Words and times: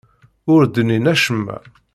Ur 0.53 0.61
d-nnin 0.65 1.05
acemma. 1.13 1.57